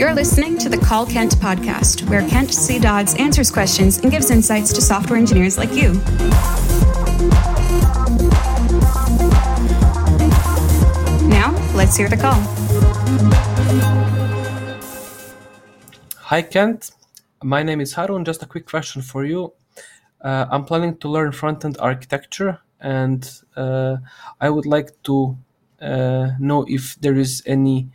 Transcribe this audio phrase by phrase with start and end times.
[0.00, 2.78] You're listening to the Call Kent podcast, where Kent C.
[2.78, 5.92] Dodds answers questions and gives insights to software engineers like you.
[11.28, 12.40] Now, let's hear the call.
[16.16, 16.92] Hi, Kent.
[17.42, 18.24] My name is Harun.
[18.24, 19.52] Just a quick question for you.
[20.22, 23.98] Uh, I'm planning to learn front-end architecture, and uh,
[24.40, 25.36] I would like to
[25.82, 27.90] uh, know if there is any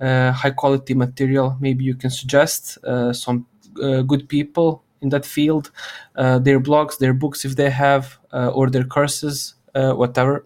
[0.00, 1.56] high quality material.
[1.60, 3.46] Maybe you can suggest uh, some
[3.82, 5.70] uh, good people in that field,
[6.16, 10.44] their blogs, their books if they have, or their courses, whatever.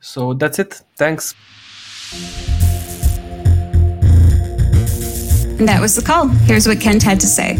[0.00, 0.82] So that's it.
[0.96, 1.34] Thanks.
[5.58, 6.28] And that was the call.
[6.28, 7.56] Here's what Kent had to say.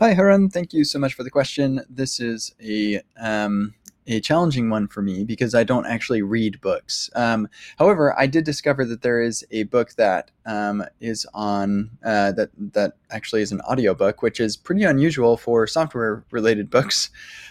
[0.00, 0.50] Hi, Harun.
[0.50, 1.80] Thank you so much for the question.
[1.88, 3.74] This is a um,
[4.06, 7.10] a challenging one for me because I don't actually read books.
[7.14, 7.48] Um,
[7.78, 12.50] however, I did discover that there is a book that um, is on uh, that
[12.72, 17.10] that actually is an audiobook, which is pretty unusual for software related books.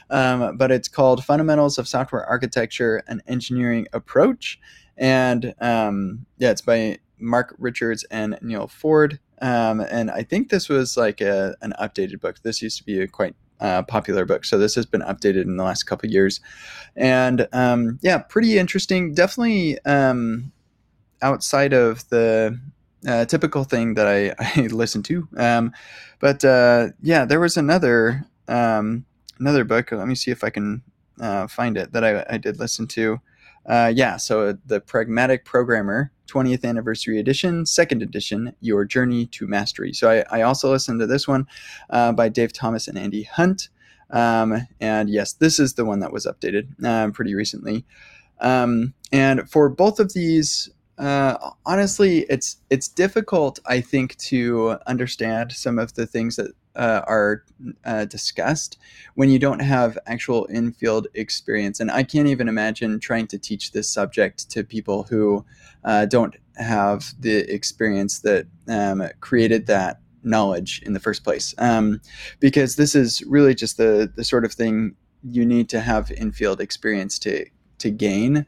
[0.09, 4.59] Um, but it's called Fundamentals of Software Architecture: An Engineering Approach,
[4.97, 9.19] and um, yeah, it's by Mark Richards and Neil Ford.
[9.41, 12.41] Um, and I think this was like a, an updated book.
[12.44, 14.43] This used to be a quite uh, popular book.
[14.43, 16.41] So this has been updated in the last couple years,
[16.95, 19.13] and um, yeah, pretty interesting.
[19.13, 20.51] Definitely um,
[21.21, 22.59] outside of the
[23.07, 25.27] uh, typical thing that I, I listen to.
[25.37, 25.71] Um,
[26.19, 29.05] but uh, yeah, there was another um,
[29.39, 29.91] another book.
[29.91, 30.81] Let me see if I can
[31.19, 33.21] uh, find it that I, I did listen to.
[33.65, 39.93] Uh, yeah, so the Pragmatic Programmer 20th Anniversary Edition, Second Edition, Your Journey to Mastery.
[39.93, 41.47] So I, I also listened to this one
[41.89, 43.69] uh, by Dave Thomas and Andy Hunt.
[44.09, 47.85] Um, and yes, this is the one that was updated uh, pretty recently.
[48.39, 55.51] Um, and for both of these, uh, honestly, it's it's difficult, I think, to understand
[55.51, 57.43] some of the things that uh, are
[57.85, 58.77] uh, discussed
[59.15, 61.79] when you don't have actual in-field experience.
[61.79, 65.45] And I can't even imagine trying to teach this subject to people who
[65.83, 71.55] uh, don't have the experience that um, created that knowledge in the first place.
[71.57, 72.01] Um,
[72.39, 76.61] because this is really just the the sort of thing you need to have in-field
[76.61, 77.45] experience to
[77.81, 78.46] to gain.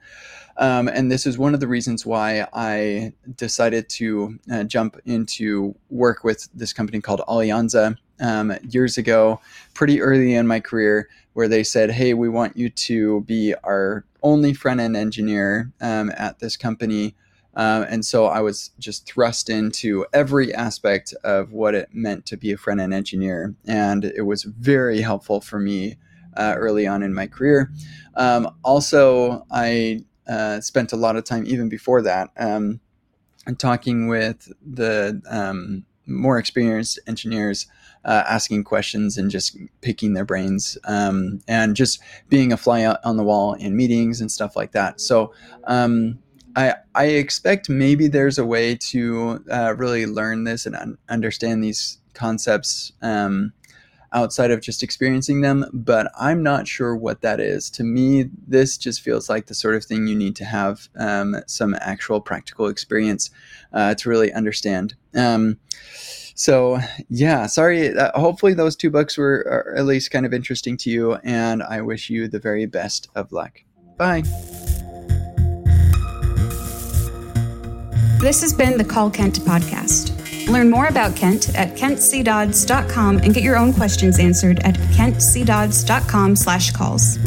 [0.57, 5.75] Um, and this is one of the reasons why I decided to uh, jump into
[5.89, 9.41] work with this company called Alianza um, years ago,
[9.73, 14.05] pretty early in my career, where they said, Hey, we want you to be our
[14.21, 17.15] only front end engineer um, at this company.
[17.55, 22.37] Uh, and so I was just thrust into every aspect of what it meant to
[22.37, 23.53] be a front end engineer.
[23.67, 25.97] And it was very helpful for me
[26.37, 27.71] uh, early on in my career.
[28.15, 32.79] Um, also, I uh, spent a lot of time even before that um,
[33.57, 37.67] talking with the um, more experienced engineers,
[38.05, 41.99] uh, asking questions and just picking their brains, um, and just
[42.29, 45.01] being a fly on the wall in meetings and stuff like that.
[45.01, 45.33] So.
[45.65, 46.19] Um,
[46.55, 51.63] I, I expect maybe there's a way to uh, really learn this and un- understand
[51.63, 53.53] these concepts um,
[54.13, 57.69] outside of just experiencing them, but I'm not sure what that is.
[57.71, 61.37] To me, this just feels like the sort of thing you need to have um,
[61.47, 63.29] some actual practical experience
[63.73, 64.95] uh, to really understand.
[65.15, 65.59] Um,
[66.35, 66.79] so
[67.09, 67.95] yeah, sorry.
[67.95, 71.81] Uh, hopefully, those two books were at least kind of interesting to you, and I
[71.81, 73.61] wish you the very best of luck.
[73.97, 74.23] Bye.
[78.19, 80.12] This has been the Call Kent podcast.
[80.47, 86.71] Learn more about Kent at kentcdodds.com and get your own questions answered at kentcdodds.com slash
[86.71, 87.17] calls.